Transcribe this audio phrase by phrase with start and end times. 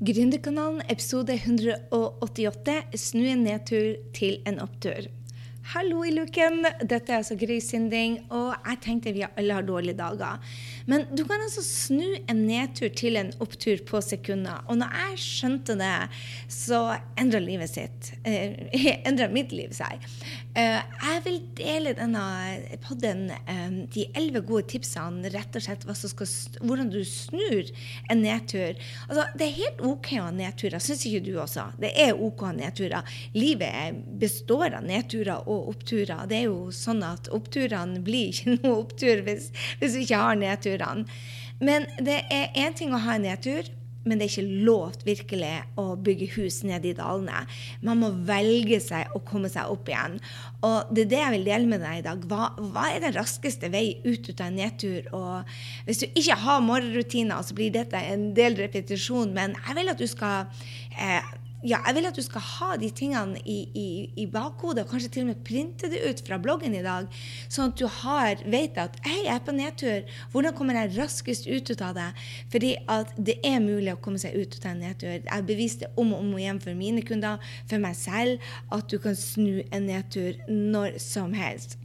[0.00, 5.10] Gründerkanalen, episode 188 Snu en nedtur til en opptur.
[5.74, 6.62] Hallo i luken!
[6.80, 10.40] Dette er altså Gry Sinding, og jeg tenkte vi alle har dårlige dager.
[10.88, 14.64] Men du kan altså snu en nedtur til en opptur på sekunder.
[14.72, 15.92] Og når jeg skjønte det,
[16.48, 16.80] så
[17.20, 18.14] endra livet sitt.
[18.24, 18.56] Eh,
[19.08, 20.00] endra mitt liv seg.
[20.58, 22.22] Eh, jeg vil dele denne
[22.82, 26.26] podden, eh, de elleve gode tipsene, rett og slett skal,
[26.66, 27.70] hvordan du snur
[28.10, 28.74] en nedtur.
[29.06, 31.68] Altså, det er helt OK å ha nedturer, syns ikke du også?
[31.78, 33.14] Det er OK å ha nedturer.
[33.34, 36.26] Livet består av nedturer og oppturer.
[36.26, 40.40] Det er jo sånn at oppturene blir ikke noe opptur hvis, hvis vi ikke har
[40.40, 41.06] nedturene.
[41.60, 43.68] Men det er én ting å ha en nedtur,
[44.04, 47.42] men det er ikke lovt virkelig å bygge hus nede i dalene.
[47.84, 50.16] Man må velge seg å komme seg opp igjen.
[50.66, 52.24] Og det er det jeg vil dele med deg i dag.
[52.30, 55.10] Hva, hva er den raskeste vei ut av en nedtur?
[55.16, 55.52] Og
[55.88, 60.00] hvis du ikke har morgenrutiner, så blir dette en del repetisjon, men jeg vil at
[60.00, 60.48] du skal
[60.96, 61.20] eh,
[61.62, 63.88] ja, jeg vil at du skal ha de tingene i, i,
[64.22, 67.10] i bakhodet, og kanskje til og med printe det ut fra bloggen i dag,
[67.52, 70.14] sånn at du har, vet at hei, jeg er på nedtur.
[70.32, 72.08] Hvordan kommer jeg raskest ut av det?
[72.54, 75.20] Fordi at det er mulig å komme seg ut av en nedtur.
[75.20, 78.98] Jeg beviste det om og om igjen for mine kunder, for meg selv, at du
[79.02, 81.80] kan snu en nedtur når som helst.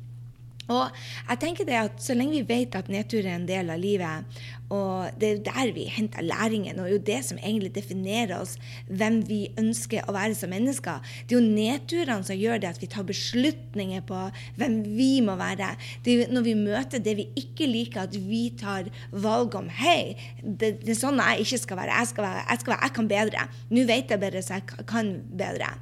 [0.65, 0.89] Og
[1.29, 4.25] jeg tenker det at Så lenge vi vet at nedtur er en del av livet,
[4.73, 8.55] og det er jo der vi henter læringen, og jo det som egentlig definerer oss,
[8.89, 12.81] hvem vi ønsker å være som mennesker Det er jo nedturene som gjør det at
[12.81, 14.21] vi tar beslutninger på
[14.57, 15.75] hvem vi må være.
[16.05, 19.69] Det er jo når vi møter det vi ikke liker, at vi tar valg om
[19.69, 21.99] Hei, det, det er sånn jeg ikke skal være.
[21.99, 23.47] Jeg, skal være, jeg, skal være, jeg kan bedre.
[23.69, 25.73] Nå vet jeg bedre, så jeg kan bedre.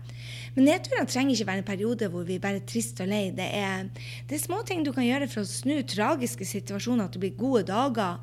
[0.55, 3.27] Men nedturene trenger ikke være en periode hvor vi bare er trist og lei.
[3.35, 3.87] Det er,
[4.29, 7.37] det er små ting du kan gjøre for å snu tragiske situasjoner til å blir
[7.39, 8.19] gode dager.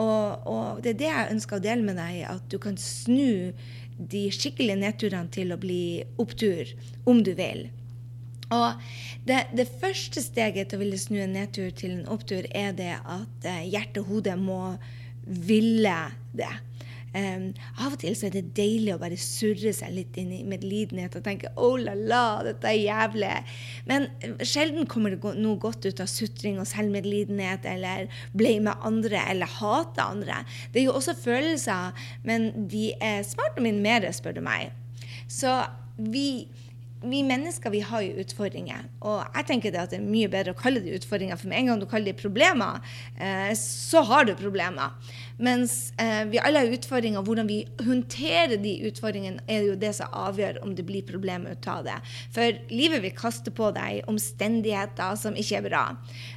[0.00, 3.52] Og, og, det er det jeg ønsker å dele med deg, at du kan snu
[4.12, 6.72] de skikkelige nedturene til å bli opptur,
[7.08, 7.66] om du vil.
[8.52, 8.80] Og
[9.28, 12.94] det, det, første steget til å ville snu en nedtur til en opptur, er det
[13.00, 14.60] at hjerte hjertet og hodet må
[15.22, 15.96] ville
[16.36, 16.52] det.
[17.12, 20.42] Um, av og til så er det deilig å bare surre seg litt inn i
[20.48, 23.44] medlidenhet og tenke 'oh la la, dette er jævlig'.
[23.86, 24.08] Men
[24.40, 30.00] sjelden kommer det noe godt ut av sutring og selvmedlidenhet eller blame andre eller hate
[30.00, 30.44] andre.
[30.72, 31.92] Det er jo også følelser,
[32.24, 34.72] men de er smart å minimere, spør du meg.
[35.28, 35.52] Så
[35.98, 36.48] vi
[37.02, 38.86] vi mennesker vi har jo utfordringer.
[39.00, 41.60] Og jeg tenker det at det er mye bedre å kalle det utfordringer, for med
[41.60, 42.80] en gang du kaller det problemer,
[43.18, 44.94] eh, så har du problemer.
[45.42, 47.24] Mens eh, vi alle har utfordringer.
[47.26, 51.68] Hvordan vi håndterer de utfordringene, er jo det som avgjør om det blir problemer ut
[51.70, 51.98] av det.
[52.34, 55.84] For livet vil kaste på deg omstendigheter som ikke er bra.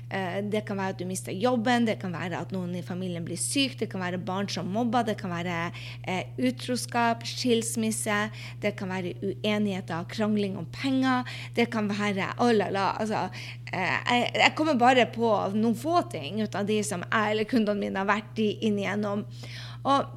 [0.10, 3.26] Eh, det kan være at du mister jobben, det kan være at noen i familien
[3.26, 5.56] blir syk, det kan være barn som mobber, det kan være
[6.06, 8.20] eh, utroskap, skilsmisse,
[8.62, 11.26] det kan være uenigheter, krangling om penger.
[11.58, 12.92] Det kan være oh la la.
[13.02, 13.26] Altså,
[13.72, 13.96] eh,
[14.36, 18.04] jeg, kommer bare på noen få ting ut av de som jeg eller kundene mine
[18.04, 19.26] har vært inn igjennom.
[19.90, 20.14] Og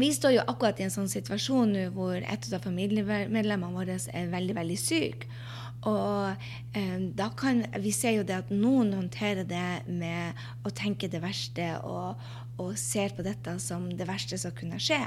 [0.00, 4.32] vi står jo akkurat i en sånn situasjon nå hvor et av familiemedlemmene våre er
[4.32, 5.28] veldig, veldig syk.
[5.88, 6.36] Og
[6.76, 10.36] eh, da kan vi se jo det at noen håndterer det med
[10.66, 12.20] å tenke det verste og,
[12.60, 15.00] og ser på dette som det verste som kunne skje.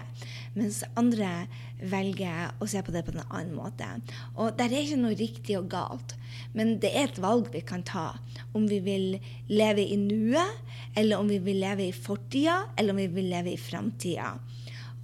[0.57, 1.45] Mens andre
[1.78, 3.85] velger å se på det på en annen måte.
[4.33, 6.16] Og der er ikke noe riktig og galt,
[6.57, 8.13] men det er et valg vi kan ta.
[8.57, 9.07] Om vi vil
[9.51, 10.57] leve i nuet,
[10.97, 14.33] eller om vi vil leve i fortida, eller om vi vil leve i framtida.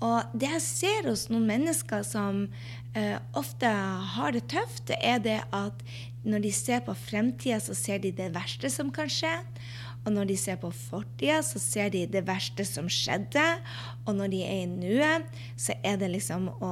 [0.06, 2.46] Og det jeg ser hos noen mennesker som
[2.96, 3.68] uh, ofte
[4.16, 5.84] har det tøft, det er det at
[6.24, 9.38] når de ser på fremtida, så ser de det verste som kan skje.
[10.08, 13.44] Og når de ser på fortida, så ser de det verste som skjedde.
[14.08, 15.28] Og når de er i nuet,
[15.60, 16.72] så er det liksom å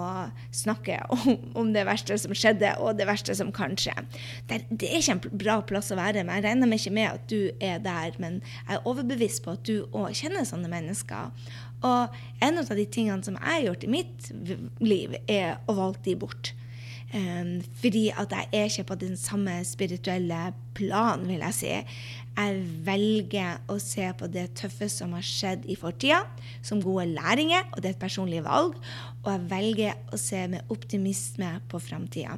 [0.56, 3.94] snakke om, om, det verste som skjedde, og det verste som kan skje.
[4.48, 7.10] Det, det er ikke en bra plass å være, men jeg regner meg ikke med
[7.12, 8.16] at du er der.
[8.24, 11.54] Men jeg er overbevist på at du òg kjenner sånne mennesker.
[11.86, 14.32] Og en av de tingene som jeg har gjort i mitt
[14.82, 16.54] liv, er å valge de bort.
[17.08, 21.70] Um, fordi at jeg er ikke på den samme spirituelle plan, vil jeg si.
[22.38, 26.26] Jeg velger å se på det tøffe som har skjedd i fortida,
[26.62, 28.76] som gode læringer, og det er et personlig valg.
[29.24, 32.38] Og jeg velger å se med optimisme på framtida.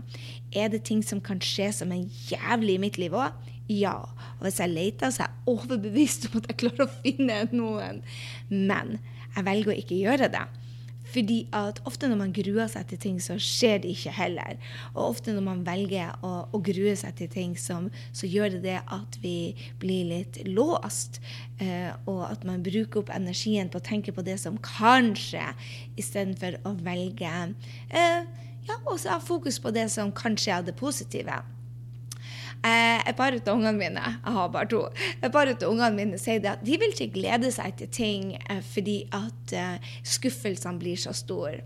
[0.54, 3.34] Er det ting som kan skje som er jævlig i mitt liv òg?
[3.70, 3.98] Ja.
[4.38, 8.04] Og hvis jeg leter, så er jeg overbevist om at jeg klarer å finne noen.
[8.50, 9.00] Men
[9.40, 10.48] jeg velger å ikke gjøre det.
[11.10, 14.60] Fordi at ofte når man gruer seg til ting, så skjer det ikke heller.
[14.94, 18.62] Og ofte når man velger å, å grue seg til ting, som, så gjør det
[18.68, 21.22] det at vi blir litt låst.
[21.58, 25.48] Eh, og at man bruker opp energien på å tenke på det som kanskje,
[26.00, 27.32] istedenfor å velge
[27.90, 28.22] eh,
[28.70, 31.42] ja, og ha fokus på det som kanskje er det positive.
[32.60, 34.82] Eh, et par av ungene mine jeg har bare to,
[35.24, 38.60] et par av ungene mine sier at de vil ikke glede seg til ting eh,
[38.74, 41.62] fordi at eh, skuffelsene blir så store.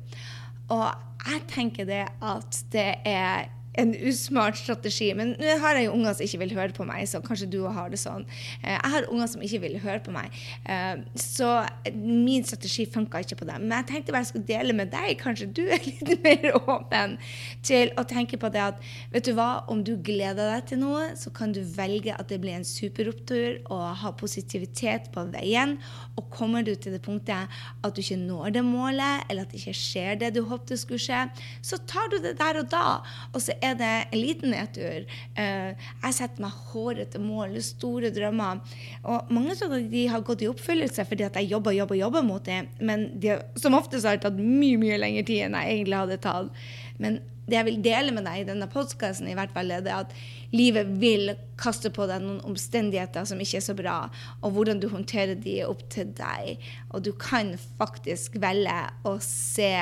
[0.73, 0.85] Og
[1.25, 3.49] jeg tenker det at det er
[3.79, 5.09] en usmart strategi.
[5.17, 7.59] Men nå har jeg jo unger som ikke vil høre på meg, så kanskje du
[7.65, 8.25] har det sånn.
[8.61, 10.33] Eh, jeg har unger som ikke vil høre på meg,
[10.69, 11.51] eh, så
[11.93, 13.67] min strategi funka ikke på dem.
[13.67, 15.15] Men jeg tenkte bare jeg skulle dele med deg.
[15.21, 17.17] Kanskje du er litt mer åpen
[17.65, 18.83] til å tenke på det at
[19.13, 22.39] vet du hva, om du gleder deg til noe, så kan du velge at det
[22.43, 25.77] blir en superopptur og ha positivitet på veien.
[26.19, 27.49] Og kommer du til det punktet
[27.83, 31.01] at du ikke når det målet, eller at det ikke skjer det du håpet skulle
[31.01, 31.25] skje,
[31.65, 32.85] så tar du det der og da.
[33.33, 35.05] og så er det en liten nedtur.
[35.39, 35.73] Eh,
[36.03, 38.61] jeg setter meg hårete mål, store drømmer.
[39.03, 42.45] Og mange av de har gått i oppfyllelse fordi at jeg jobber jobber, jobber mot
[42.45, 42.63] det.
[42.79, 46.23] Men de, som oftest har det tatt mye mye lengre tid enn jeg egentlig hadde
[46.23, 46.65] tatt.
[47.01, 50.13] Men det jeg vil dele med deg i denne podkasten, er at
[50.55, 53.97] livet vil kaste på deg noen omstendigheter som ikke er så bra,
[54.41, 56.63] og hvordan du håndterer de, opp til deg.
[56.93, 59.73] Og du kan faktisk velge å se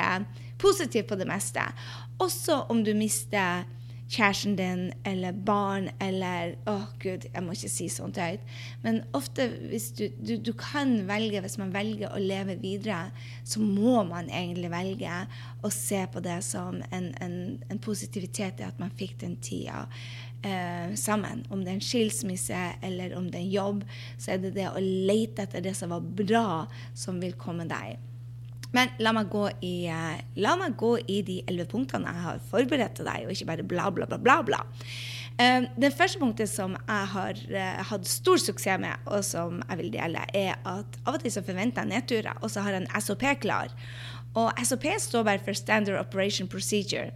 [0.62, 1.66] positivt på det meste.
[2.22, 3.64] Også om du mister
[4.12, 8.42] kjæresten din eller barn eller Å, oh, gud, jeg må ikke si sånt høyt.
[8.84, 13.06] Men ofte hvis du, du, du, kan velge, hvis man velger å leve videre,
[13.44, 15.22] så må man egentlig velge
[15.62, 17.38] å se på det som en, en,
[17.72, 19.86] en positivitet i at man fikk den tida
[20.44, 21.46] eh, sammen.
[21.50, 23.84] Om det er en skilsmisse eller om det er en jobb,
[24.18, 26.46] så er det det å lete etter det som var bra,
[26.94, 28.11] som vil komme deg.
[28.76, 32.44] Men la meg gå i, uh, la meg gå i de elleve punktene jeg har
[32.52, 34.20] forberedt til deg, og ikke bare bla, bla, bla.
[34.22, 34.62] bla, bla.
[35.40, 39.80] Uh, det første punktet som jeg har uh, hatt stor suksess med, og som jeg
[39.82, 42.86] vil dele, er at av og til så forventer jeg nedturer, og så har jeg
[42.86, 43.72] en SOP klar.
[44.38, 47.10] Og SOP står bare for Standard Operation Procedure.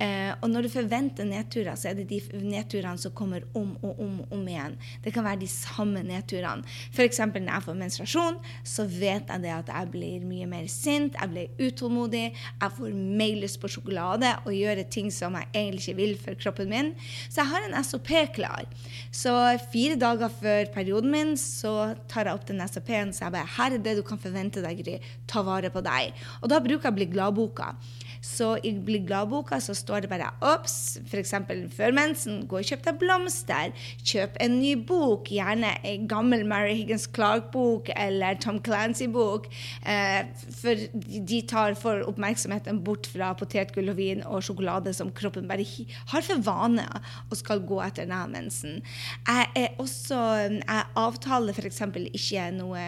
[0.00, 3.98] Eh, og når du forventer nedturer, så er det de nedturene som kommer om og
[4.00, 4.76] om og om igjen.
[5.04, 6.64] Det kan være de samme nedturene.
[6.94, 7.20] F.eks.
[7.26, 11.32] når jeg får menstruasjon, så vet jeg det at jeg blir mye mer sint, jeg
[11.32, 15.98] blir utålmodig, jeg får mer lyst på sjokolade og gjøre ting som jeg egentlig ikke
[16.00, 16.92] vil for kroppen min.
[17.28, 18.64] Så jeg har en SOP klar.
[19.12, 19.34] Så
[19.74, 23.74] fire dager før perioden min så tar jeg opp den SOP-en så jeg bare Her
[23.76, 24.96] er det du kan forvente deg, Gry.
[25.28, 26.16] Ta vare på deg.
[26.40, 27.72] Og da bruker jeg Bli glad-boka.
[28.20, 31.34] Så i Bli glad-boka så står det bare obs, f.eks.
[31.76, 33.72] før mensen, gå og kjøp deg blomster.
[34.04, 39.48] Kjøp en ny bok, gjerne en gammel Mary Higgins Clark-bok eller Tom Clancy-bok.
[39.88, 40.28] Eh,
[40.60, 40.84] for
[41.30, 45.64] de tar for oppmerksomheten bort fra potetgull og vin og sjokolade som kroppen bare
[46.12, 46.86] har for vane
[47.28, 48.80] og skal gå etter denne mensen.
[49.28, 50.20] Jeg er også
[50.60, 51.80] jeg avtaler f.eks.
[52.12, 52.84] ikke noe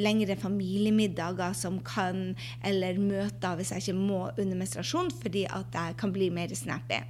[0.00, 2.34] lengre familiemiddager som kan,
[2.64, 7.02] eller møter hvis jeg ikke må under menstruasjon fordi at jeg kan bli mer snappy.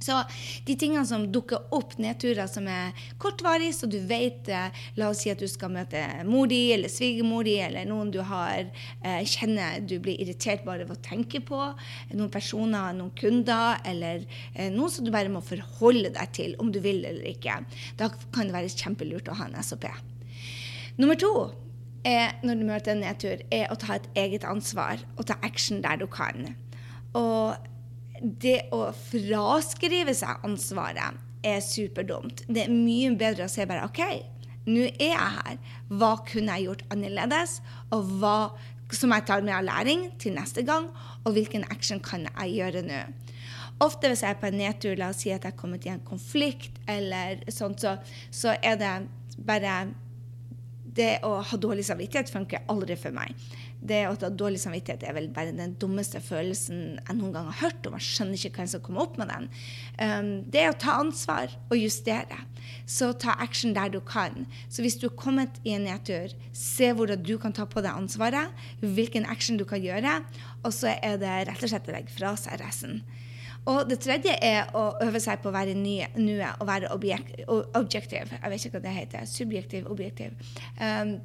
[0.00, 0.16] Så
[0.64, 5.20] de tingene som dukker opp, nedturer som er kortvarige, så du vet eh, La oss
[5.20, 9.20] si at du skal møte mor di eller svigermor di eller noen du har eh,
[9.28, 11.60] kjenner du blir irritert bare ved å tenke på.
[12.14, 16.72] Noen personer, noen kunder eller eh, noen som du bare må forholde deg til om
[16.72, 17.60] du vil eller ikke.
[18.00, 19.84] Da kan det være kjempelurt å ha en SOP.
[20.96, 21.34] Nummer to
[22.08, 25.84] er, når du møter en nedtur, er å ta et eget ansvar og ta action
[25.84, 26.54] der du kan.
[27.18, 27.70] Og
[28.20, 32.44] det å fraskrive seg ansvaret er superdumt.
[32.48, 34.02] Det er mye bedre å si bare OK,
[34.68, 35.56] nå er jeg her.
[35.88, 37.58] Hva kunne jeg gjort annerledes?
[37.96, 38.36] Og hva
[38.92, 40.90] som jeg tar med av læring til neste gang?
[41.24, 43.00] Og hvilken action kan jeg gjøre nå?
[43.80, 45.92] Ofte hvis jeg er på en nedtur, la oss si at jeg har kommet i
[45.94, 47.96] en konflikt, eller sånt, så,
[48.28, 48.94] så er det
[49.46, 49.80] bare
[50.90, 53.30] Det å ha dårlig samvittighet funker aldri for meg
[53.80, 57.60] det å ha dårlig samvittighet er vel bare den dummeste følelsen jeg noen gang har
[57.62, 59.48] hørt, og man skjønner ikke hvem som kommer opp med den.
[59.96, 62.42] Um, det er å ta ansvar og justere.
[62.84, 64.44] Så ta action der du kan.
[64.68, 67.96] Så hvis du er kommet i en nedtur, se hvordan du kan ta på deg
[67.96, 68.52] ansvaret,
[68.84, 70.20] hvilken action du kan gjøre,
[70.60, 73.00] og så er det rett og slett å legge fra seg resten.
[73.68, 76.08] Og det tredje er å øve seg på å være nye,
[76.60, 78.32] og være objektiv.
[78.32, 79.28] Jeg vet ikke hva det heter.
[79.28, 80.32] Subjektiv, objektiv.
[80.80, 81.18] Um,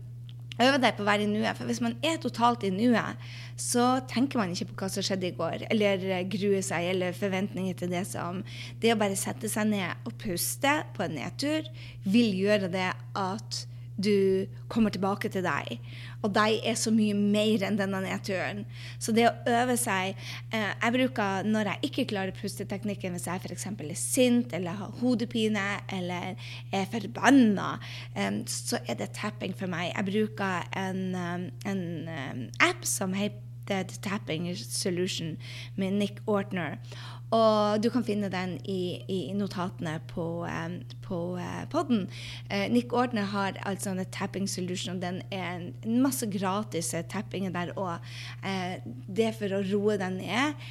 [0.61, 1.57] Øve deg på å være i nuet.
[1.57, 3.19] For hvis man er totalt i nuet,
[3.59, 7.75] så tenker man ikke på hva som skjedde i går, eller gruer seg, eller forventninger
[7.79, 8.43] til det som
[8.81, 11.67] Det å bare sette seg ned og puste på en nedtur
[12.03, 15.79] vil gjøre det at du kommer tilbake til deg.
[16.25, 18.63] Og deg er så mye mer enn denne nedturen.
[18.99, 20.15] Så det å øve seg
[20.51, 23.67] eh, Jeg bruker, når jeg ikke klarer pusteteknikken, hvis jeg f.eks.
[23.71, 26.35] er sint eller har hodepine eller
[26.75, 27.75] er forbanna,
[28.15, 29.93] eh, så er det tapping for meg.
[29.93, 33.43] Jeg bruker en, um, en um, app som heter
[34.03, 35.37] Tapping Solution
[35.75, 36.77] med Nick Ortner.
[37.33, 42.05] Og du kan finne den i, i notatene på, um, på uh, podden.
[42.51, 47.53] Uh, Nick Ordner har altså en tapping solution, og den er en masse gratis tappinger
[47.55, 48.05] der òg.
[48.45, 48.77] Uh,
[49.09, 50.61] det for å roe deg ned.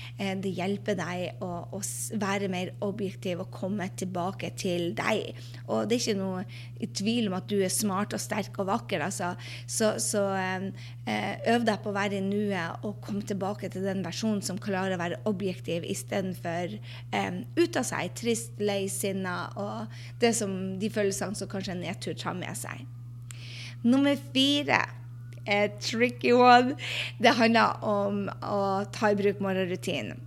[0.44, 1.80] det hjelper deg å, å,
[2.20, 5.34] være mer objektiv og komme tilbake til deg.
[5.66, 6.44] Og det er ikke noe
[6.78, 9.32] i tvil om at du er smart og sterk og vakker, altså.
[9.66, 10.70] Så, så um,
[11.50, 14.94] øv deg på å være i nuet og komme tilbake til den versjonen som klarer
[14.94, 16.76] å være objektiv istedenfor for
[17.16, 18.12] um, ut av seg.
[18.20, 22.84] Trist, lei, sinna og det som, de følelsene som kanskje en nedtur tar med seg.
[23.84, 24.84] Nummer fire
[25.44, 26.76] er tricky one.
[27.20, 28.62] Det handler om å
[28.94, 30.22] ta i bruk morgenrutinen.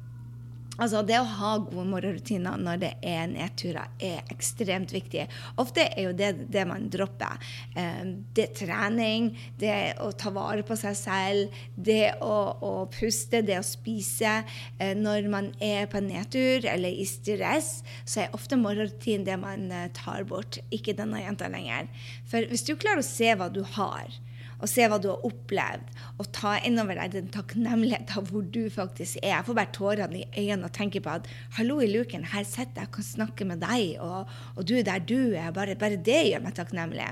[0.78, 5.26] Altså, det å ha gode morgenrutiner når det er nedturer, er ekstremt viktig.
[5.62, 7.42] Ofte er jo det det man dropper.
[7.80, 13.42] Ehm, det er trening, det å ta vare på seg selv, det å, å puste,
[13.46, 14.40] det å spise.
[14.78, 19.68] Eh, når man er på nedtur eller i stress, så er ofte morgenrutinen det man
[19.74, 20.62] eh, tar bort.
[20.74, 21.90] Ikke denne jenta lenger.
[22.30, 24.14] For hvis du klarer å se hva du har,
[24.58, 29.20] og se hva du har opplevd, og ta innover deg den takknemligheten hvor du faktisk
[29.22, 29.36] er.
[29.36, 32.84] Jeg får bare tårene i øynene og tenker på at hallo i luken, her sitter
[32.84, 35.52] jeg og kan snakke med deg, og, og du er der du er.
[35.56, 37.08] Bare, bare, det gjør meg takknemlig.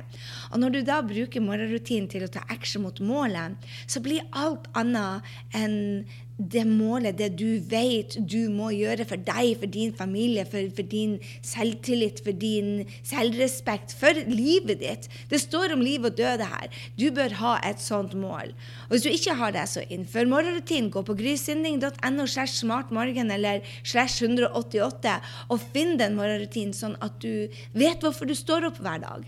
[0.52, 4.70] Og når du da bruker morgenrutinen til å ta action mot målet, så blir alt
[4.78, 5.26] annet
[5.56, 6.06] enn
[6.38, 10.84] det målet, det du vet du må gjøre for deg, for din familie, for, for,
[10.92, 11.16] din
[11.46, 15.08] selvtillit, for din selvrespekt, for livet ditt.
[15.32, 16.82] Det står om liv og død her.
[17.00, 18.52] Du bør ha et sånt mål.
[18.88, 20.92] Og Hvis du ikke har det, så innfør morgenrutinen.
[20.92, 25.18] Gå på grysynding.no slash smartmorgen eller slash 188
[25.50, 29.24] og finn den morgenrutinen, sånn at du vet hvorfor du står opp hver dag.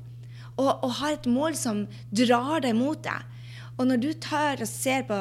[0.57, 3.23] Og, og har et mål som drar deg mot deg.
[3.77, 5.17] Og når du tar og ser på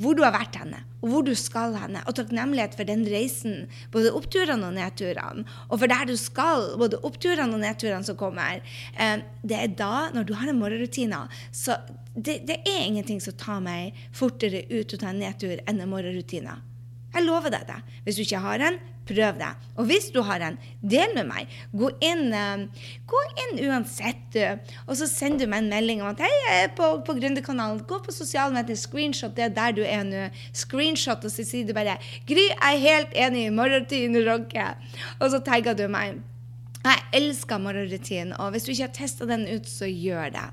[0.00, 3.68] hvor du har vært henne, og hvor du skal henne, og takknemlighet for den reisen,
[3.94, 8.60] både oppturene og nedturene, og for der du skal, både oppturene og nedturene som kommer,
[8.98, 11.76] eh, det er da, når du har en morgenrutine så
[12.14, 15.90] det, det, er ingenting som tar meg fortere ut og tar en nedtur enn en
[15.90, 16.54] morgenrutine.
[17.14, 17.78] Jeg lover deg det.
[18.04, 19.50] Hvis du ikke har en, prøv det.
[19.78, 21.52] Og hvis du har en, del med meg.
[21.76, 24.72] Gå inn, uh, gå inn uansett, du.
[24.88, 27.84] Og så sender du meg en melding om at hei, jeg er på, på Gründerkanalen.
[27.88, 30.26] Gå på sosiale medier, screenshot det er der du er nå.
[30.56, 33.46] Screenshot, og så sier du bare 'Gry, jeg er helt enig.
[33.46, 34.76] i Morgenrutine rocker'.
[35.20, 36.20] Og så tagger du meg.
[36.84, 40.48] Jeg elsker morgenrutinen, og hvis du ikke har testa den ut, så gjør det.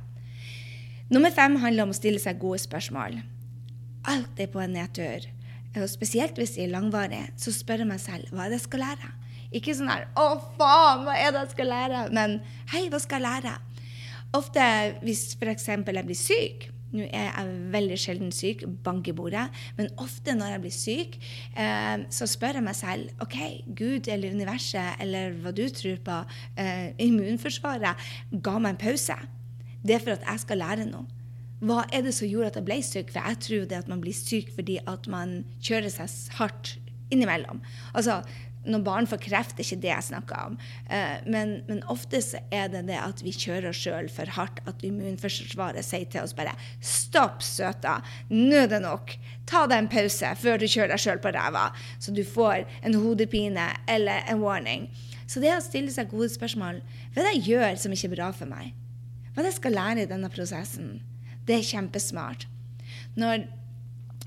[1.12, 3.18] Nummer fem handler om å stille seg gode spørsmål.
[4.08, 5.28] Alt er på en nedtur.
[5.76, 8.68] Og spesielt hvis de er langvarige, så spør jeg meg selv hva er det jeg
[8.68, 9.12] skal lære.
[9.52, 10.26] Ikke sånn her 'Å,
[10.58, 13.60] faen, hva er det jeg skal lære?' Men 'Hei, hva skal jeg lære?'
[14.34, 14.62] Ofte
[15.04, 15.68] hvis f.eks.
[15.68, 19.46] jeg blir syk Nå er jeg veldig sjelden syk, bank i bordet.
[19.78, 21.14] Men ofte når jeg blir syk,
[21.56, 23.38] eh, så spør jeg meg selv OK,
[23.80, 26.18] Gud eller universet eller hva du tror på,
[26.58, 27.96] eh, immunforsvaret,
[28.44, 29.16] ga meg en pause.
[29.82, 31.08] Det er for at jeg skal lære noe
[31.62, 33.12] hva er det som gjorde at jeg ble syk?
[33.14, 36.78] For jeg tror det at man blir syk fordi at man kjører seg hardt
[37.14, 37.60] innimellom.
[37.94, 38.22] Altså,
[38.66, 40.58] når barn får kreft, er ikke det jeg snakker om.
[40.90, 42.20] Uh, men, men, ofte
[42.54, 46.36] er det det at vi kjører oss sjøl for hardt, at immunforsvaret sier til oss
[46.38, 46.54] bare
[46.86, 48.00] Stopp, søta.
[48.30, 49.16] Nå er det nok.
[49.50, 51.70] Ta deg en pause før du kjører deg sjøl på ræva,
[52.02, 54.90] så du får en hodepine eller en warning.
[55.26, 56.82] Så det å stille seg gode spørsmål
[57.14, 58.76] Hva er det jeg gjør som ikke er bra for meg?
[59.32, 61.00] Hva er det jeg skal lære i denne prosessen?
[61.52, 62.46] Det er kjempesmart.
[63.20, 63.42] Når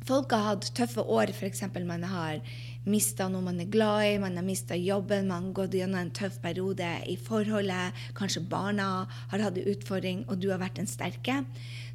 [0.05, 1.63] folk har hatt tøffe år, f.eks.
[1.89, 2.43] man har
[2.85, 6.11] mista noe man er glad i, man har mista jobben, man har gått gjennom en
[6.13, 10.91] tøff periode i forholdet, kanskje barna har hatt en utfordring, og du har vært den
[10.91, 11.39] sterke.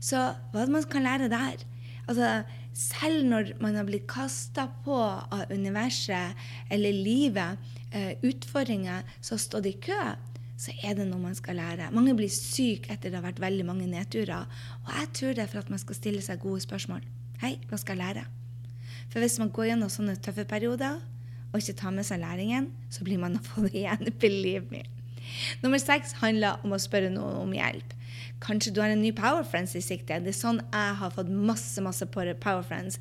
[0.02, 1.62] Så hva man kan lære der?
[2.10, 2.32] Altså,
[2.74, 6.42] selv når man har blitt kasta på av universet
[6.74, 10.02] eller livet, eh, utfordringer som har stått i kø,
[10.60, 11.88] så er det noe man skal lære.
[11.96, 14.50] Mange blir syke etter det har vært veldig mange nedturer.
[14.84, 17.06] Og jeg tror det er for at man skal stille seg gode spørsmål.
[17.40, 18.26] Hei, hva skal jeg lære?
[19.10, 21.00] For hvis man går gjennom sånne tøffe perioder
[21.50, 24.10] og ikke tar med seg læringen, så blir man å få det igjen.
[24.22, 24.84] Believe me.
[25.64, 27.96] Nummer seks handler om å spørre noen om hjelp.
[28.44, 30.18] Kanskje du har en ny Power Friends i sikte.
[30.24, 33.00] Det er sånn jeg har fått masse masse Power Friends.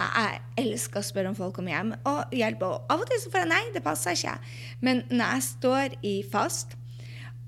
[0.00, 2.66] Jeg elsker å spørre om folk om hjem og hjelp.
[2.66, 4.36] Og av og til så får jeg nei, det passer ikke.
[4.82, 6.76] Men når jeg står i fast,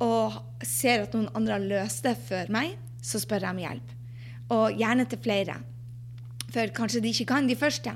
[0.04, 3.94] og ser at noen andre har løst det før meg, så spør jeg om hjelp.
[4.54, 5.56] Og gjerne til flere.
[6.48, 7.92] For kanskje de ikke kan de første.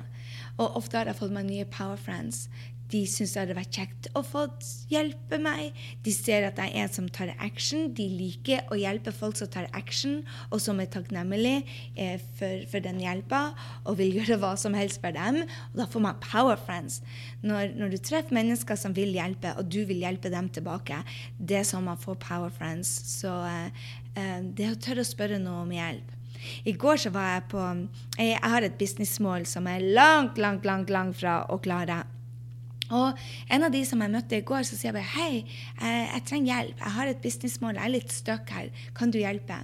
[0.61, 2.47] Og ofte har jeg fått meg nye power friends.
[2.92, 4.44] De syns det hadde vært kjekt å få
[4.90, 5.78] hjelpe meg.
[6.04, 7.88] De ser at jeg er en som tar action.
[7.96, 10.20] De liker å hjelpe folk som tar action,
[10.50, 11.54] og som er takknemlig
[11.96, 13.42] eh, for, for, den hjelpa
[13.87, 15.42] og vil gjøre hva som helst for dem.
[15.72, 17.00] Og da får man power friends.
[17.40, 21.00] Når, når, du treffer mennesker som vil hjelpe, og du vil hjelpe dem tilbake,
[21.38, 22.90] det er sånn man får power friends.
[23.16, 23.87] Så eh,
[24.18, 26.18] eh det å tørre å spørre noe om hjelp.
[26.66, 27.62] I går så var jeg på
[28.18, 32.02] Jeg har et businessmål som er langt, langt, langt, langt fra å klare.
[32.92, 33.18] Og
[33.52, 35.42] en av de som jeg møtte i går, så sier jeg bare hei,
[35.80, 36.84] jeg, jeg trenger hjelp.
[36.84, 38.70] Jeg har et businessmål, jeg er litt stuck her.
[38.99, 39.58] Kan du hjelpe?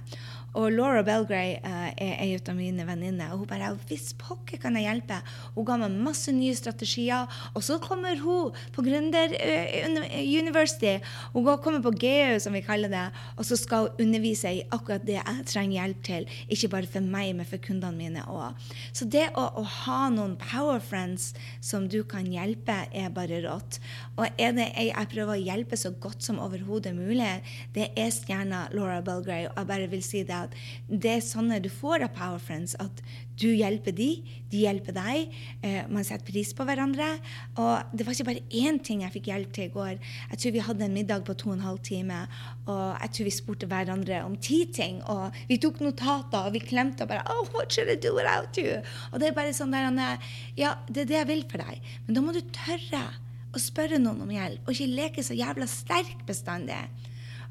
[0.57, 3.33] Og Laura Belgray uh, er ei av mine venninner.
[3.33, 5.19] Og hun bare Hvis pokker kan jeg hjelpe?
[5.55, 7.29] Hun ga meg masse nye strategier.
[7.53, 10.97] Og så kommer hun på Gründer uh, University.
[11.33, 13.05] Hun kommer på GU, som vi kaller det.
[13.37, 16.29] Og så skal hun undervise i akkurat det jeg trenger hjelp til.
[16.49, 18.57] Ikke bare for meg, men for kundene mine òg.
[18.95, 23.79] Så det å, å, ha noen power friends som du kan hjelpe, er bare rått.
[24.17, 27.29] Og er det ei jeg prøver å hjelpe så godt som overhodet mulig,
[27.75, 29.47] det er stjerna Laura Belgray.
[29.49, 30.55] Og jeg bare vil si det at
[30.89, 32.75] det er sånne du får av Power Friends.
[32.79, 33.01] At
[33.39, 34.09] du hjelper de,
[34.51, 35.35] de hjelper deg.
[35.63, 37.07] Eh, man setter pris på hverandre.
[37.61, 39.93] Og det var ikke bare én ting jeg fikk hjelp til i går.
[40.33, 42.19] Jeg tror vi hadde en middag på to og en halv time,
[42.65, 44.99] og jeg tror vi spurte hverandre om ti ting.
[45.11, 48.57] Og vi tok notater, og vi klemte og bare Oh, what should I do without
[48.59, 48.81] you?
[49.13, 50.19] Og det er bare sånn der,
[50.57, 51.79] Ja, det er det jeg vil for deg.
[52.07, 53.05] Men da må du tørre
[53.49, 56.77] å spørre noen om hjelp, og ikke leke så jævla sterk bestandig.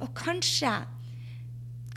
[0.04, 0.71] Og kanskje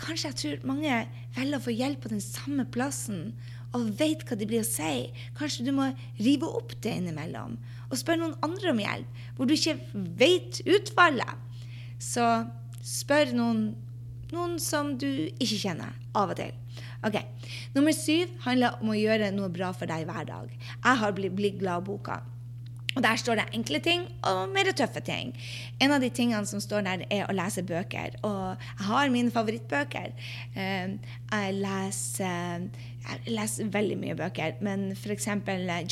[0.01, 1.01] Kanskje jeg tror mange
[1.35, 3.35] velger å få hjelp på den samme plassen
[3.77, 5.11] og vet hva de blir å si.
[5.37, 7.55] Kanskje du må rive opp det innimellom
[7.91, 9.77] og spørre noen andre om hjelp, hvor du ikke
[10.19, 11.39] vet utfallet.
[12.01, 12.23] Så
[12.87, 13.63] spør noen,
[14.31, 16.55] noen som du ikke kjenner, av og til.
[17.03, 17.17] Ok,
[17.75, 20.51] Nummer syv handler om å gjøre noe bra for deg hver dag.
[20.53, 22.21] Jeg har blitt, glad av boka.
[22.95, 25.31] Og Der står det enkle ting og mer tøffe ting.
[25.81, 28.17] En av de tingene som står der, er å lese bøker.
[28.27, 30.11] Og jeg har mine favorittbøker.
[30.55, 30.97] Eh,
[31.31, 32.67] jeg leser
[33.01, 35.27] jeg leser veldig mye bøker, men f.eks.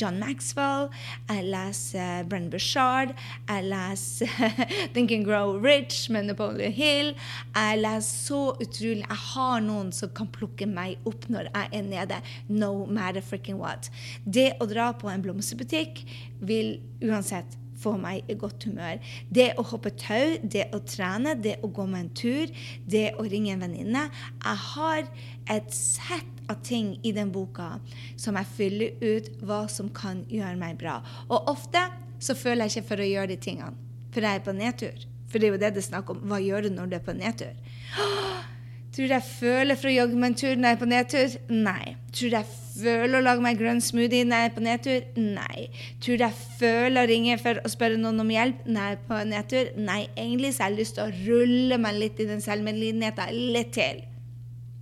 [0.00, 0.88] John Maxwell,
[1.28, 3.14] jeg leser Brenn Bushard,
[3.48, 4.30] jeg leser
[4.94, 7.14] Think and Grow Rich med Napoleon Hill.
[7.54, 11.88] Jeg leser så utrolig Jeg har noen som kan plukke meg opp når jeg er
[11.88, 13.90] nede, no matter freaking what.
[14.24, 16.04] Det å dra på en blomsterbutikk
[16.46, 19.00] vil uansett få meg i godt humør.
[19.32, 22.52] Det å hoppe tau, det å trene, det å gå med en tur,
[22.90, 24.06] det å ringe en venninne.
[24.44, 25.08] Jeg har
[25.50, 27.72] et sett av ting i den boka
[28.20, 31.00] som jeg fyller ut hva som kan gjøre meg bra.
[31.28, 31.86] Og ofte
[32.20, 33.76] så føler jeg ikke for å gjøre de tingene,
[34.12, 35.06] for jeg er på nedtur.
[35.30, 36.24] For det er jo det det er snakk om.
[36.26, 37.54] Hva gjør du når du er på nedtur?
[38.90, 41.34] Tror du jeg føler for å jogge meg en tur når jeg er på nedtur?
[41.54, 41.92] Nei.
[42.10, 42.48] Tror jeg
[42.80, 45.04] føler å lage meg grønn smoothie når jeg er på nedtur?
[45.38, 45.66] Nei.
[46.02, 49.20] Tror jeg føler å ringe for å spørre noen om hjelp når jeg er på
[49.30, 49.70] nedtur?
[49.78, 50.00] Nei.
[50.18, 54.02] Egentlig så har jeg lyst til å rulle meg litt i den selvmedlidenheten litt til.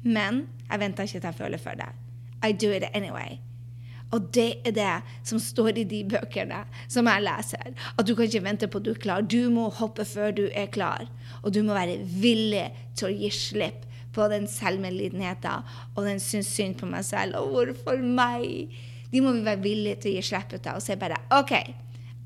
[0.08, 1.90] Men jeg venter ikke til jeg føler for det.
[2.44, 3.38] I do it anyway.
[4.10, 4.92] Og det er det
[5.26, 7.74] som står i de bøkene som jeg leser.
[7.98, 9.20] At du kan ikke vente på at du er klar.
[9.20, 11.04] Du må hoppe før du er klar.
[11.42, 13.84] Og du må være villig til å gi slipp
[14.16, 17.36] på den selvmedlidenheten og den syns synd på meg selv.
[17.36, 18.72] Og hvorfor meg?
[19.12, 21.54] De må vi være villige til å gi slipp på og si bare OK.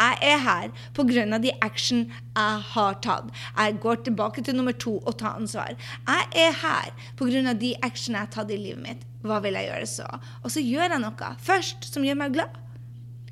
[0.02, 1.38] Jeg er her pga.
[1.38, 1.98] de action
[2.36, 3.30] jeg har tatt.
[3.56, 5.76] Jeg går tilbake til nummer to og tar ansvar.
[6.08, 7.52] Jeg er her pga.
[7.52, 9.06] de action jeg har tatt i livet mitt.
[9.22, 10.08] Hva vil jeg gjøre så?
[10.42, 12.58] Og så gjør jeg noe først som gjør meg glad.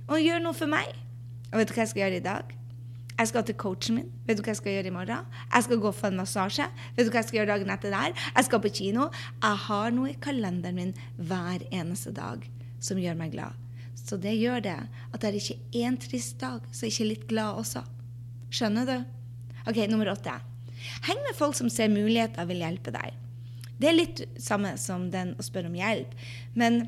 [0.09, 0.95] Og gjør noe for meg.
[1.51, 2.57] Og vet du hva jeg skal gjøre i dag?
[3.21, 4.13] Jeg skal til coachen min.
[4.27, 5.27] Vet du hva jeg skal gjøre i morgen?
[5.53, 6.69] Jeg skal gå for en massasje.
[6.97, 8.15] Vet du hva jeg skal gjøre dagen etter der?
[8.37, 9.11] Jeg skal på kino.
[9.43, 12.47] Jeg har noe i kalenderen min hver eneste dag
[12.81, 13.59] som gjør meg glad.
[14.11, 17.27] Så det gjør det at det er ikke én trist dag, så er ikke litt
[17.31, 17.85] glad også.
[18.51, 18.97] Skjønner du?
[19.71, 20.35] Ok, Nummer åtte.
[21.07, 23.15] Heng med folk som ser muligheter og vil hjelpe deg.
[23.79, 26.11] Det er litt samme som den å spørre om hjelp,
[26.59, 26.83] men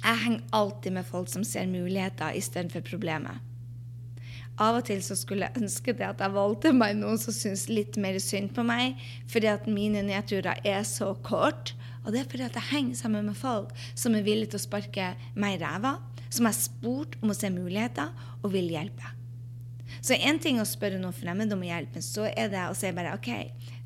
[0.00, 3.46] jeg henger alltid med folk som ser muligheter istedenfor problemet.
[4.60, 7.68] Av og til så skulle jeg ønske det at jeg valgte meg noen som syns
[7.70, 8.98] litt mer synd på meg,
[9.30, 11.76] fordi at mine nedturer er så kort.
[12.02, 14.66] Og det er fordi at jeg henger sammen med folk som er villige til å
[14.66, 15.94] sparke meg i ræva,
[16.30, 19.16] som har spurt om å se muligheter og vil hjelpe.
[20.00, 22.90] Så én ting å spørre noen fremmede om hjelp, men så er det å si
[22.94, 23.30] bare OK,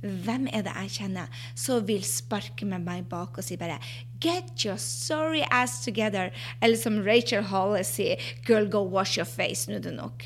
[0.04, 3.80] hvem er det jeg kjenner som vil sparke med meg bak og si bare
[4.24, 6.30] Get your sorry ass together.
[6.62, 9.68] Eller som Rachel Hollis sier, Girl, go wash your face.
[9.68, 10.24] Nå er det nok.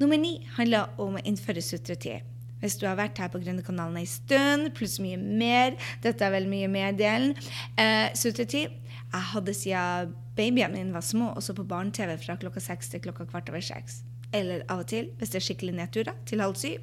[0.00, 2.26] Nummer ni handler om å innføre sutretid.
[2.60, 6.48] Hvis du har vært her på Grønnekanalen en stund, pluss mye mer Dette er vel
[6.50, 7.34] mye mer-delen.
[7.80, 8.72] Eh, sutretid.
[9.06, 13.02] Jeg hadde siden babyene mine var små, og så på barne-TV fra klokka seks til
[13.06, 14.02] klokka kvart over seks.
[14.34, 16.82] Eller av og til, hvis det er skikkelig nedturer, til halv syv.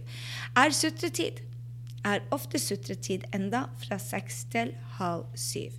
[0.57, 1.43] Er sutretid.
[2.03, 5.75] Er ofte sutretid enda fra seks til halv syv.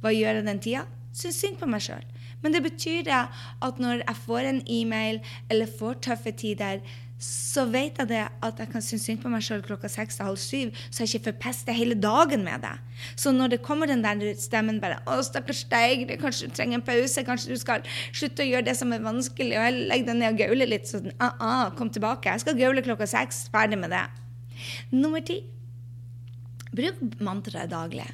[0.00, 0.86] Hva gjør jeg den tida?
[1.18, 2.04] Syns synd på meg sjøl.
[2.42, 5.18] Men det betyr at når jeg får en e-mail
[5.50, 6.84] eller får tøffe tider,
[7.18, 10.28] så vet jeg det at jeg kan synes synd på meg sjøl klokka seks til
[10.28, 12.76] halv syv, så jeg ikke forpester hele dagen med det.
[13.18, 16.86] Så når det kommer den der stemmen bare 'Å, stakkars deg, kanskje du trenger en
[16.86, 20.16] pause, kanskje du skal slutte å gjøre det som er vanskelig', og jeg legger deg
[20.16, 22.30] ned og gaule litt, sånn ah, ah, 'Kom tilbake.
[22.30, 23.48] Jeg skal gaule klokka seks.
[23.50, 24.10] Ferdig med det'.
[24.92, 25.42] Nummer ti.
[26.72, 28.06] Bruk mantraet daglig.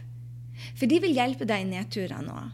[0.74, 2.50] For de vil hjelpe deg i nedturene òg.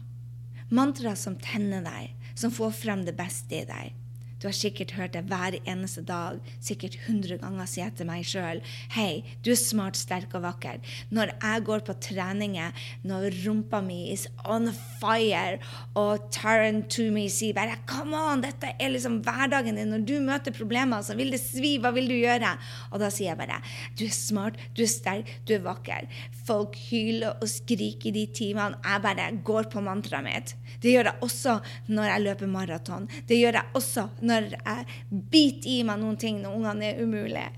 [0.69, 4.00] Mantraer som tenner deg, som får frem det beste i deg.
[4.41, 8.61] Du har sikkert hørt det hver eneste dag, sikkert hundre ganger, si til meg sjøl
[8.95, 10.79] Hei, du er smart, sterk og vakker.
[11.13, 12.73] Når jeg går på treninger,
[13.05, 15.59] når rumpa mi is on fire,
[15.93, 19.93] og Taran to me sier bare Come on, dette er liksom hverdagen din.
[19.93, 21.75] Når du møter problemer, så vil det svi.
[21.81, 22.55] Hva vil du gjøre?
[22.89, 23.61] Og da sier jeg bare
[23.93, 26.09] Du er smart, du er sterk, du er vakker.
[26.47, 28.81] Folk hyler og skriker i de timene.
[28.81, 30.55] Jeg bare går på mantraet mitt.
[30.81, 31.57] Det gjør jeg også
[31.93, 33.07] når jeg løper maraton.
[33.29, 35.01] Det gjør jeg også når jeg
[35.33, 37.49] biter i meg noen ting når ungene er umulige.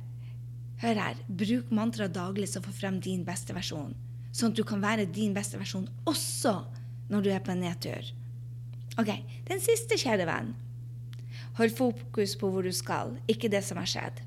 [0.83, 3.93] Hør her, bruk mantra daglig så får frem din beste versjon.
[4.33, 6.57] Sånn at du kan være din beste versjon også
[7.13, 8.11] når du er på en nedtur.
[8.99, 9.09] Ok,
[9.47, 10.53] Den siste, kjære.
[11.57, 14.19] Hold fokus på hvor du skal, ikke det som har skjedd.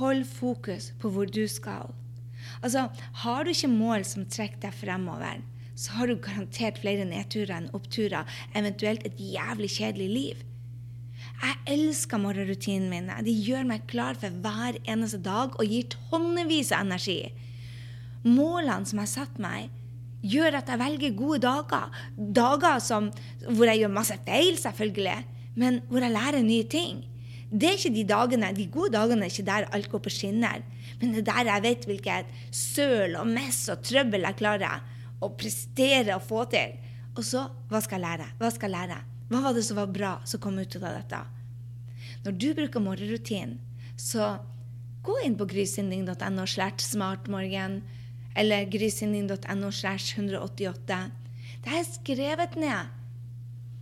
[0.00, 1.94] Hold fokus på hvor du skal.
[2.62, 2.88] Altså,
[3.22, 5.42] Har du ikke mål som trekker deg fremover,
[5.80, 10.46] så har du garantert flere nedturer enn oppturer, eventuelt et jævlig kjedelig liv.
[11.40, 13.16] Jeg elsker morgenrutinene mine.
[13.24, 17.20] De gjør meg klar for hver eneste dag og gir tonnevis av energi.
[18.26, 19.70] Målene som jeg satt meg,
[20.20, 22.02] gjør at jeg velger gode dager.
[22.16, 23.08] Dager som,
[23.48, 25.16] hvor jeg gjør masse feil, selvfølgelig,
[25.56, 27.06] men hvor jeg lærer nye ting.
[27.50, 30.60] Det er ikke De dagene, de gode dagene er ikke der alt går på skinner,
[31.00, 34.84] men det er der jeg vet hvilket søl og mess og trøbbel jeg klarer
[35.20, 36.76] å prestere og få til.
[37.16, 38.28] Og så hva skal jeg lære?
[38.40, 39.00] Hva skal jeg lære?
[39.30, 41.20] Hva var det som var bra som kom ut av dette?
[42.24, 43.58] Når du bruker morgenrutinen,
[43.96, 44.36] så
[45.04, 47.80] gå inn på grysynding.no slash smartmorgen
[48.36, 51.00] eller grysynding.no slash 188.
[51.64, 52.96] Det er skrevet ned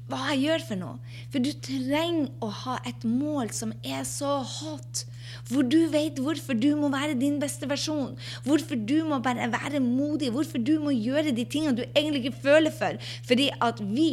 [0.09, 1.17] hva jeg gjør for noe.
[1.33, 5.05] For du trenger å ha et mål som er så hot.
[5.49, 8.19] Hvor du vet hvorfor du må være din beste versjon.
[8.45, 10.33] Hvorfor du må bare være modig.
[10.35, 12.99] Hvorfor du må gjøre de tingene du egentlig ikke føler for.
[13.29, 14.11] Fordi at vi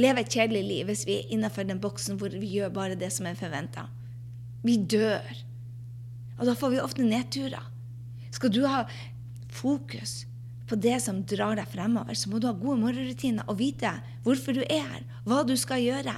[0.00, 3.12] lever et kjedelig liv hvis vi er innafor den boksen hvor vi gjør bare det
[3.14, 3.86] som er forventa.
[4.66, 5.22] Vi dør.
[6.40, 7.70] Og da får vi ofte nedturer.
[8.32, 8.84] Skal du ha
[9.50, 10.24] fokus
[10.70, 13.90] på det som drar deg fremover, så må du ha gode morgenrutiner og vite
[14.24, 16.14] hvorfor du er her, hva du skal gjøre.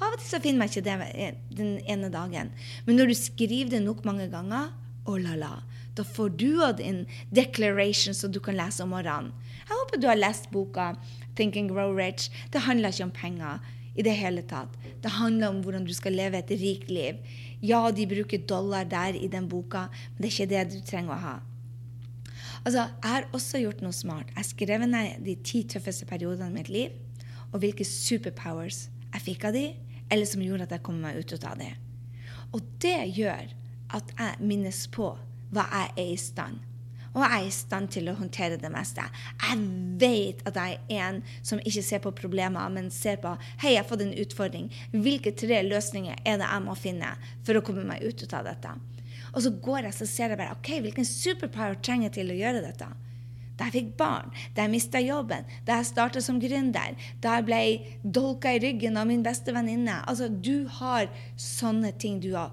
[0.00, 2.50] Av og til så finner man ikke det den ene dagen,
[2.86, 4.72] men når du skriver det nok mange ganger,
[5.06, 5.52] oh la la,
[5.94, 9.30] da får du av din declaration som du kan lese om morgenen.
[9.64, 10.94] Jeg håper du har lest boka
[11.36, 12.30] Think and Grow Rich.
[12.50, 13.62] Det handler ikke om penger
[13.94, 14.74] i det hele tatt.
[15.02, 17.20] Det handler om hvordan du skal leve et rikt liv.
[17.62, 21.14] Ja, de bruker dollar der i den boka, men det er ikke det du trenger
[21.14, 21.34] å ha.
[22.64, 24.32] Altså, Jeg har også gjort noe smart.
[24.36, 26.90] Jeg skrev ned de ti tøffeste periodene i mitt liv,
[27.52, 29.68] og hvilke superpowers jeg fikk av de,
[30.12, 31.72] eller som gjorde at jeg kom meg ut av det.
[32.54, 33.50] Og det gjør
[33.94, 35.14] at jeg minnes på
[35.54, 36.62] hva jeg er i stand.
[37.14, 39.04] Og jeg er i stand til å håndtere det meste.
[39.38, 39.58] Jeg
[40.02, 43.84] vet at jeg er en som ikke ser på problemer, men ser på Hei, jeg
[43.84, 44.66] har fått en utfordring.
[44.90, 47.12] Hvilke tre løsninger er det jeg må finne
[47.46, 48.74] for å komme meg ut av dette?
[49.34, 52.38] Og så går jeg så ser jeg bare ok, hvilken superpower trenger jeg til å
[52.38, 52.90] gjøre dette.
[53.54, 57.46] Da jeg fikk barn, da jeg mista jobben, da jeg starta som gründer, da jeg
[57.46, 57.60] ble
[58.02, 60.00] dolka i ryggen av min beste venninne.
[60.10, 61.06] Altså, du har
[61.38, 62.50] sånne ting du har.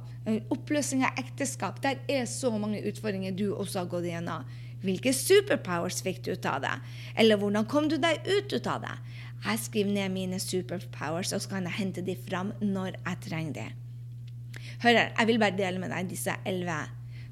[0.53, 1.81] Oppløsning av ekteskap.
[1.81, 4.45] Der er så mange utfordringer du også har gått igjennom.
[4.81, 6.77] Hvilke superpowers fikk du ut av det?
[7.17, 8.95] Eller hvordan kom du deg ut, ut av det?
[9.41, 13.55] Jeg skriver ned mine superpowers, og så kan jeg hente de fram når jeg trenger
[13.57, 13.77] dem
[14.81, 16.79] Hør her, jeg vil bare dele med deg disse elleve.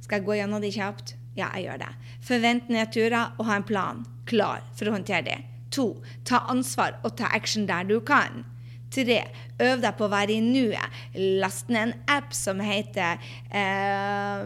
[0.05, 1.15] Skal jeg gå gjennom de kjapt?
[1.39, 1.91] Ja, jeg gjør det.
[2.25, 5.39] Forvent nedturer og ha en plan klar for å håndtere det.
[5.75, 5.91] To,
[6.25, 8.43] ta ansvar og ta action der du kan.
[8.89, 9.19] Tre,
[9.61, 11.01] øv deg på å være i nuet.
[11.13, 13.21] Last ned en app som heter
[13.53, 14.41] uh,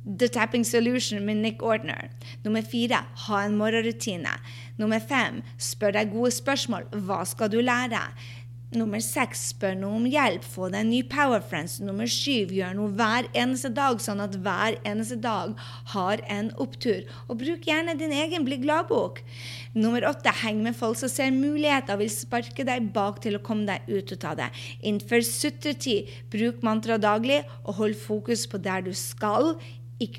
[0.00, 2.08] The Tapping Solution med Nick Ordner.
[2.44, 4.32] Nummer fire, ha en morgenrutine.
[4.80, 6.88] Nummer fem, spør deg gode spørsmål.
[7.04, 8.00] Hva skal du lære?
[8.70, 11.80] Nummer seks spør noe om hjelp, få deg en ny Power Friends.
[11.82, 15.56] Nummer syv gjør noe hver eneste dag, sånn at hver eneste dag
[15.90, 17.02] har en opptur.
[17.26, 19.18] Og bruk gjerne din egen Bli glad-bok.
[19.74, 23.66] Nummer åtte heng med folk som ser muligheter, vil sparke deg bak til å komme
[23.66, 24.46] deg ut av det.
[24.86, 26.14] Innfør sutretid.
[26.30, 29.56] Bruk mantra daglig, og hold fokus på der du skal,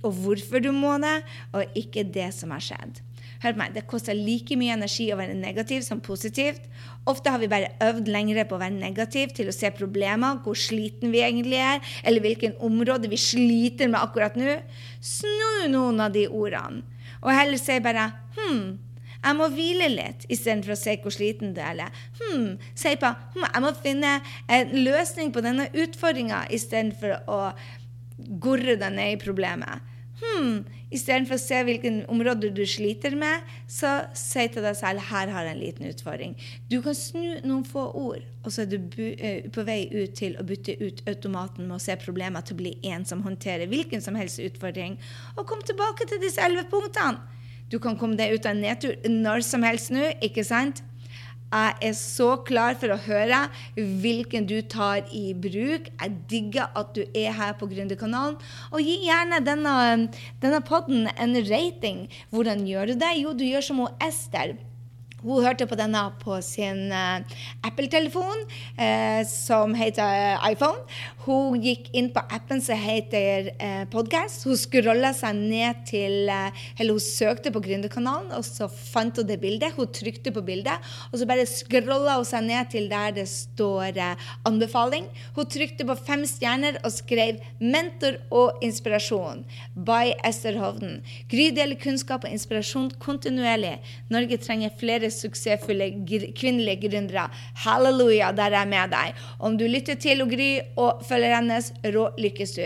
[0.03, 1.21] og hvorfor du må det,
[1.55, 2.99] og ikke det som har skjedd.
[3.41, 6.61] Hør på meg, Det koster like mye energi å være negativ som positivt.
[7.09, 10.53] Ofte har vi bare øvd lengre på å være negativ, til å se problemer, hvor
[10.53, 14.59] sliten vi egentlig er, eller hvilken område vi sliter med akkurat nå.
[15.01, 16.85] Snu noen av de ordene,
[17.21, 18.77] og heller si bare hm,
[19.21, 21.75] jeg må hvile litt, istedenfor å si hvor sliten du er.
[21.75, 24.15] Eller hm, si på hm, jeg må finne
[24.49, 27.41] en løsning på denne utfordringa, istedenfor å
[28.41, 29.89] gorre deg ned i problemet.
[30.21, 35.31] Hmm, Istedenfor å se hvilken områder du sliter med, så si til deg selv her
[35.31, 36.35] har jeg en liten utfordring.
[36.67, 40.35] Du kan snu noen få ord, og så er du eh, på vei ut til
[40.35, 44.03] å bytte ut automaten med å se problemer til å bli en som håndterer hvilken
[44.03, 44.99] som helst utfordring.
[45.37, 47.23] Og kom tilbake til disse elleve punktene.
[47.71, 50.83] Du kan komme deg ut av en nedtur når som helst nå, ikke sant?
[51.51, 53.41] Jeg er så klar for å høre
[53.75, 55.89] hvilken du tar i bruk.
[55.91, 58.37] Jeg digger at du er her på Gründerkanalen.
[58.71, 59.75] Og gi gjerne denne,
[60.39, 62.05] denne podden en rating.
[62.31, 63.15] Hvordan gjør du det?
[63.19, 64.55] Jo, du gjør som Ester.
[65.21, 67.21] Hun hørte på denne på sin uh,
[67.67, 68.39] Apple-telefon,
[68.79, 70.81] uh, som heter iPhone.
[71.27, 74.47] Hun gikk inn på appen som heter uh, Podcast.
[74.49, 79.37] Hun scrolla seg ned til Eller hun søkte på Gründerkanalen, og så fant hun det
[79.43, 79.75] bildet.
[79.77, 80.81] Hun trykte på bildet,
[81.11, 84.01] og så bare scrolla hun seg ned til der det står
[84.49, 85.05] anbefaling.
[85.37, 91.03] Hun trykte på fem stjerner og skrev 'Mentor og inspirasjon' by Ester Hovden.
[91.29, 93.77] Gry deler kunnskap og inspirasjon kontinuerlig.
[94.09, 95.91] Norge trenger flere suksessfulle
[96.37, 97.27] kvinnelige gründere.
[97.65, 99.21] Halleluja, der er jeg med deg.
[99.39, 102.65] Om du lytter til Gry og følger hennes, rå lykkes du.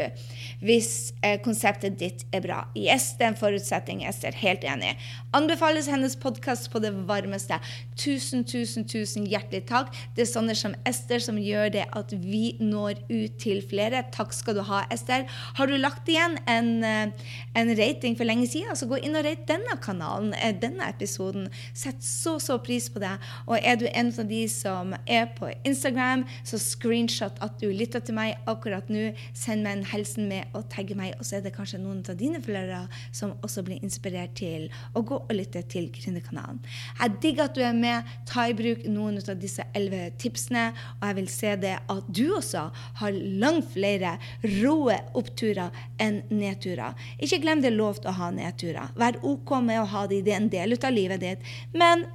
[0.63, 2.61] Hvis eh, konseptet ditt er bra.
[2.77, 4.03] Yes, det er en forutsetning.
[4.07, 4.93] Ester, helt enig.
[5.35, 7.57] Anbefales hennes podkast på det varmeste.
[7.99, 9.91] Tusen, tusen, tusen hjertelig takk.
[10.15, 14.05] Det er sånne som Ester som gjør det at vi når ut til flere.
[14.15, 15.25] Takk skal du ha, Ester.
[15.59, 19.25] Har du lagt igjen en, eh, en rating for lenge siden, så gå inn og
[19.25, 21.49] rate denne kanalen, eh, denne episoden.
[21.73, 23.17] Sett så så pris på det.
[23.47, 27.99] Og er du en av de som er på Instagram, så screenshot at du lytter
[27.99, 29.13] til meg akkurat nå.
[29.33, 32.17] Send meg en hilsen med å tagge meg, og så er det kanskje noen av
[32.19, 36.60] dine følgere som også blir inspirert til å gå og lytte til Gründerkanalen.
[36.99, 38.12] Jeg digger at du er med.
[38.29, 40.67] Ta i bruk noen av disse elleve tipsene,
[40.99, 42.67] og jeg vil se det at du også
[43.01, 44.15] har langt flere
[44.60, 46.97] råe oppturer enn nedturer.
[47.23, 48.93] Ikke glem det er lov til å ha nedturer.
[48.99, 51.49] Vær OK med å ha det, det en del av livet ditt.
[51.73, 52.05] Men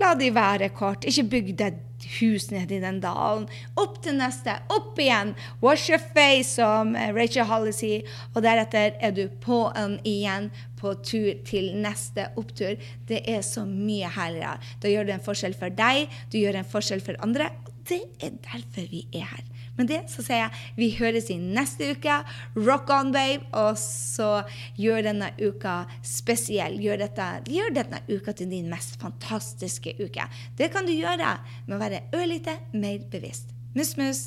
[0.00, 1.06] La de være kort.
[1.08, 1.82] Ikke bygg deg
[2.18, 3.46] hus nede i den dalen.
[3.80, 4.58] Opp til neste.
[4.72, 5.32] Opp igjen.
[5.62, 8.04] Wash your face, som Rachel Holly sier.
[8.34, 12.76] Og deretter er du på'n igjen på tur til neste opptur.
[13.08, 14.60] Det er så mye herligere.
[14.82, 17.50] Da gjør du en forskjell for deg, du gjør en forskjell for andre.
[17.64, 19.44] Og det er derfor vi er her.
[19.76, 22.20] Med det så sier jeg vi høres i neste uke.
[22.56, 23.44] Rock on, babe.
[23.56, 24.30] Og så
[24.80, 26.78] gjør denne uka spesiell.
[26.82, 30.28] Gjør, dette, gjør denne uka til din mest fantastiske uke.
[30.58, 31.36] Det kan du gjøre
[31.66, 33.52] med å være ørlite mer bevisst.
[33.76, 34.26] Mus, mus.